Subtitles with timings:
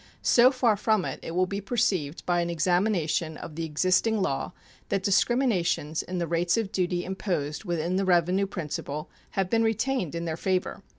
[0.23, 4.51] So far from it, it will be perceived by an examination of the existing law
[4.89, 10.15] that discriminations in the rates of duty imposed within the revenue principle have been retained
[10.15, 10.81] in their favor.